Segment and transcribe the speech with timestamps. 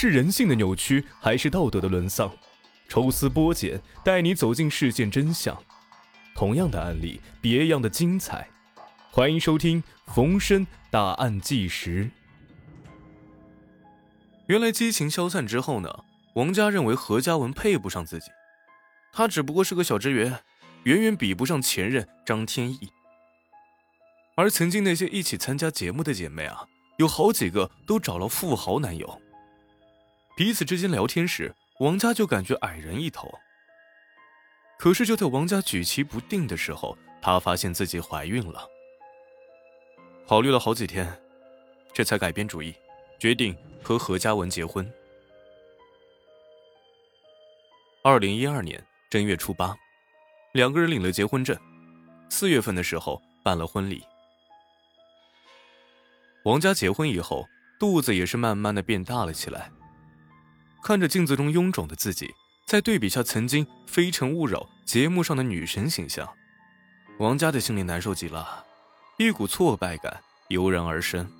[0.00, 2.30] 是人性的扭曲，还是道德的沦丧？
[2.88, 5.60] 抽丝剥茧，带你走进事件真相。
[6.36, 8.48] 同样的案例，别样的精彩。
[9.10, 9.82] 欢迎收听
[10.14, 12.04] 《逢申大案纪实》。
[14.46, 16.04] 原来激情消散之后呢，
[16.36, 18.30] 王佳认为何嘉文配不上自己，
[19.12, 20.38] 他只不过是个小职员，
[20.84, 22.78] 远远比不上前任张天翼。
[24.36, 26.68] 而曾经那些一起参加节目的姐妹啊，
[26.98, 29.20] 有好几个都找了富豪男友。
[30.38, 33.28] 彼此之间聊天时，王佳就感觉矮人一头。
[34.78, 38.64] 可是就在王佳举棋不定的时候，她发现自己怀孕了。
[40.28, 41.12] 考虑了好几天，
[41.92, 42.72] 这才改变主意，
[43.18, 44.88] 决定和何嘉文结婚。
[48.04, 49.74] 二零一二年正月初八，
[50.52, 51.58] 两个人领了结婚证，
[52.30, 54.04] 四月份的时候办了婚礼。
[56.44, 57.44] 王佳结婚以后，
[57.80, 59.68] 肚子也是慢慢的变大了起来。
[60.82, 62.34] 看着镜子中臃肿的自己，
[62.66, 66.28] 在对比下曾经《非诚勿扰》节目上的女神形象，
[67.18, 68.64] 王佳的心里难受极了，
[69.18, 71.30] 一股挫败感油然而生。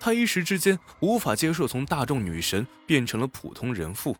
[0.00, 4.16] 她一时之间无法接受从大众女神变成了普通人妇，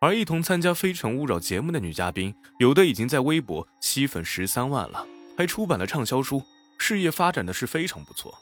[0.00, 6.42] 而一同参加《非诚勿扰》节目的女嘉宾，有的已经在微博吸粉十三万了，还出版了畅销书，
[6.78, 8.34] 事业发展的是非常不错。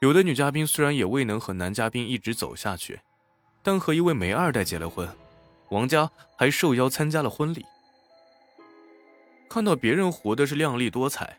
[0.00, 3.00] 有的女嘉宾虽然也未能和男嘉宾一直走下去。
[3.66, 5.08] 但和一位美二代结了婚，
[5.70, 7.66] 王佳还受邀参加了婚礼。
[9.50, 11.36] 看到别人活的是靓丽多彩，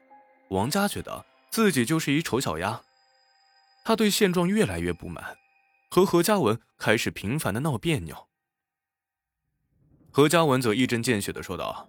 [0.49, 2.81] 王佳觉得自己就是一丑小鸭。
[3.85, 5.37] 他对现状越来越不满，
[5.89, 8.27] 和何嘉文开始频繁的闹别扭。
[10.11, 11.87] 何嘉文则一针见血的说道：“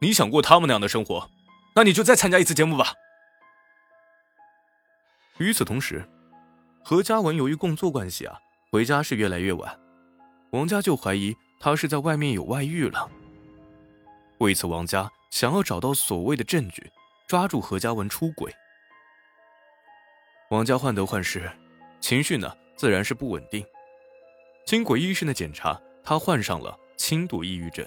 [0.00, 1.28] 你想过他们那样的生活，
[1.74, 2.94] 那你就再参加一次节目吧。”
[5.38, 6.08] 与此同时，
[6.84, 8.38] 何嘉文由于工作关系啊。
[8.72, 9.80] 回家是越来越晚，
[10.52, 13.10] 王佳就怀疑他是在外面有外遇了。
[14.38, 16.88] 为此，王佳想要找到所谓的证据，
[17.26, 18.54] 抓住何嘉文出轨。
[20.50, 21.50] 王佳患得患失，
[22.00, 23.66] 情绪呢自然是不稳定。
[24.64, 27.84] 经过医生的检查，他患上了轻度抑郁症。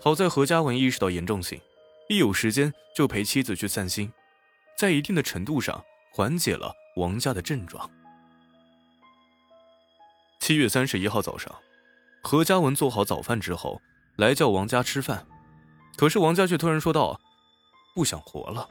[0.00, 1.60] 好在何嘉文意识到严重性，
[2.08, 4.12] 一有时间就陪妻子去散心，
[4.76, 7.88] 在一定的程度上缓解了王佳的症状。
[10.46, 11.52] 七月三十一号早上，
[12.22, 13.82] 何嘉文做好早饭之后，
[14.14, 15.26] 来叫王佳吃饭，
[15.96, 17.20] 可是王佳却突然说道
[17.96, 18.68] ：“不想活了。”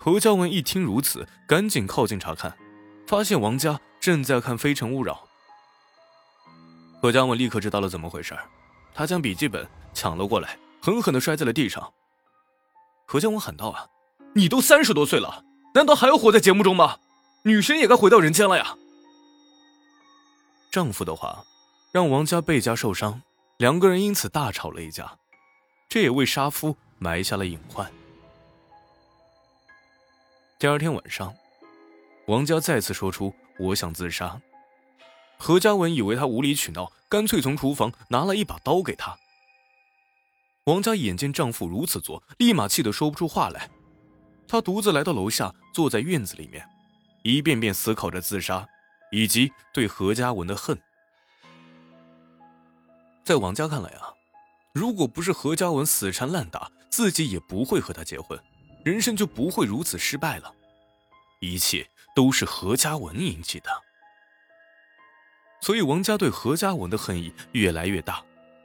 [0.00, 2.56] 何嘉文一听如此，赶紧靠近查看，
[3.06, 5.28] 发现王佳正在看《非诚勿扰》。
[7.02, 8.34] 何嘉文立刻知道了怎么回事，
[8.94, 11.92] 他将笔记本抢了过来，狠狠的摔在了地上。
[13.04, 13.86] 何嘉文喊道：“啊，
[14.34, 15.44] 你都三十多岁了，
[15.74, 16.96] 难道还要活在节目中吗？
[17.42, 18.74] 女神也该回到人间了呀！”
[20.78, 21.44] 丈夫的话，
[21.90, 23.20] 让王佳倍加受伤，
[23.56, 25.18] 两个人因此大吵了一架，
[25.88, 27.90] 这也为杀夫埋下了隐患。
[30.56, 31.34] 第二天晚上，
[32.28, 34.40] 王佳再次说出“我想自杀”，
[35.36, 39.18] 何嘉文以为他无理取闹，干脆从厨房拿了一把刀给他。
[40.66, 43.68] 王佳眼见丈夫如此做，立马气得说不出话来，
[44.46, 46.64] 她独自来到楼下，坐在院子里面，
[47.24, 48.64] 一遍遍思考着自杀。
[49.10, 50.78] 以及对何嘉文的恨，
[53.24, 54.12] 在王家看来啊，
[54.72, 58.38] 如果不是何嘉文死缠烂打，自己也不会和他结婚，
[58.84, 60.54] 人生就不会如此失败了。
[61.40, 63.70] 一切都是何嘉文引起的，
[65.60, 68.24] 所以王家对何嘉文的恨意越来越大，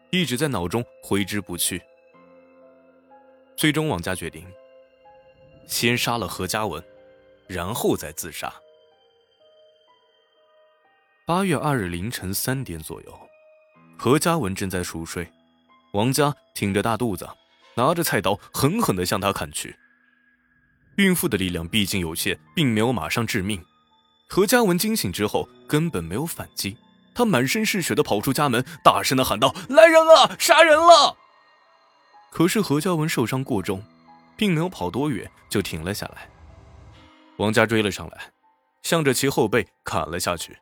[0.10, 1.82] 一直在脑中挥之不去。
[3.56, 4.46] 最终，王家决定
[5.68, 6.84] 先杀了何嘉文，
[7.48, 8.52] 然后再自杀。
[11.26, 13.18] 八月二日凌晨三点左右，
[13.98, 15.32] 何嘉文正在熟睡，
[15.94, 17.26] 王佳挺着大肚子，
[17.76, 19.74] 拿着菜刀狠狠地向他砍去。
[20.98, 23.64] 孕妇的力量毕竟有限，并没有马上致命。
[24.28, 26.76] 何嘉文惊醒之后根本没有反击，
[27.16, 31.16] 他满身是血地跑出家门，大声地喊道：“来人了，杀人了！”
[32.32, 33.82] 可是何嘉文受伤过重，
[34.36, 36.30] 并没有跑多远就停了下来。
[37.38, 38.34] 王佳追了上来，
[38.82, 40.58] 向着其后背砍了下去。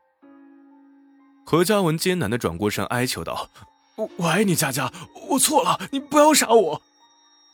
[1.52, 3.50] 何嘉文艰难的转过身，哀求道
[3.98, 4.90] ：“我我爱你，佳佳，
[5.28, 6.82] 我错了，你不要杀我。”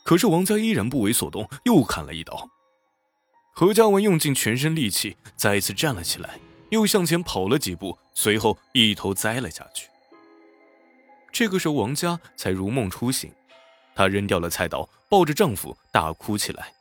[0.06, 2.48] 可是王佳依然不为所动，又砍了一刀。
[3.52, 6.38] 何嘉文用尽全身力气，再一次站了起来，
[6.70, 9.88] 又向前跑了几步，随后一头栽了下去。
[11.32, 13.32] 这个时候，王佳才如梦初醒，
[13.96, 16.72] 她扔掉了菜刀，抱着丈夫大哭起来。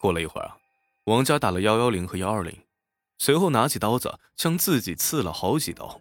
[0.00, 0.56] 过了一会儿啊，
[1.04, 2.52] 王佳打了幺幺零和幺二零，
[3.18, 6.00] 随后拿起刀子向自己刺了好几刀。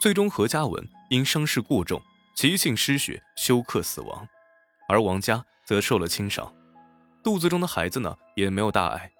[0.00, 2.02] 最终，何嘉文因伤势过重，
[2.34, 4.26] 急性失血休克死亡，
[4.88, 6.52] 而王佳则受了轻伤，
[7.22, 9.10] 肚子中的孩子呢也没有大碍。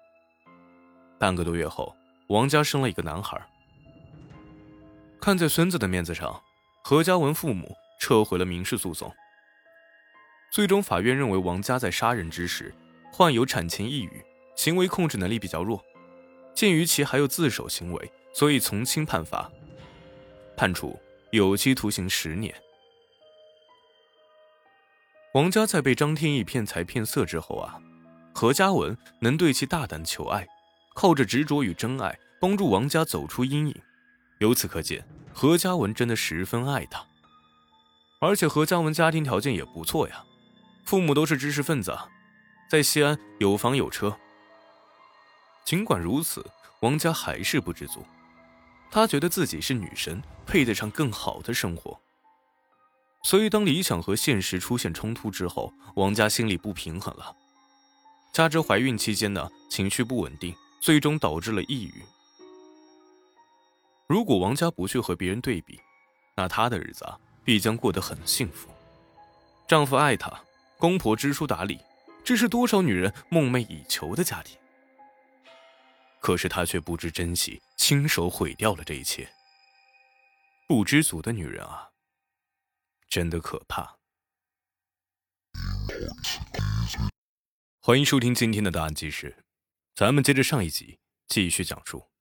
[1.17, 1.95] 半个多月后，
[2.27, 3.41] 王佳生了一个男孩。
[5.21, 6.41] 看在孙子的面子上，
[6.83, 9.09] 何嘉文父母撤回了民事诉讼。
[10.51, 12.75] 最终，法院认为王佳在杀人之时
[13.09, 14.21] 患有产前抑郁，
[14.57, 15.81] 行为控制能力比较弱。
[16.55, 19.51] 鉴于其还有自首行为，所以从轻判罚，
[20.55, 20.99] 判处
[21.31, 22.53] 有期徒刑十年。
[25.33, 27.79] 王佳在被张天翼骗财骗色之后啊，
[28.33, 30.47] 何嘉文能对其大胆求爱，
[30.93, 33.75] 靠着执着与真爱帮助王佳走出阴影。
[34.39, 35.03] 由此可见，
[35.33, 37.03] 何嘉文真的十分爱他，
[38.21, 40.23] 而且何嘉文家庭条件也不错呀，
[40.85, 41.97] 父母都是知识分子，
[42.69, 44.15] 在西安有房有车。
[45.65, 46.45] 尽管如此，
[46.81, 48.05] 王佳还是不知足，
[48.91, 51.99] 她觉得自己是女神，配得上更好的生活。
[53.23, 57.33] 所以，当理想和现实出现冲突之后，王佳心里不平衡了，
[58.33, 62.03] 加之怀孕期间呢，情绪不稳定，最终导致了抑郁。
[64.07, 65.79] 如果王佳不去和别人对比，
[66.35, 68.67] 那她的日子啊必将过得很幸福。
[69.65, 70.29] 丈夫爱她，
[70.77, 71.79] 公婆知书达理，
[72.25, 74.57] 这是多少女人梦寐以求的家庭。
[76.23, 79.29] 可是她却不知珍惜，亲手毁掉了这一切。
[80.69, 81.91] 不知足的女人啊，
[83.09, 83.97] 真的可怕。
[87.81, 89.43] 欢迎收听今天的答案纪实，
[89.93, 90.97] 咱们接着上一集
[91.27, 92.12] 继续讲述。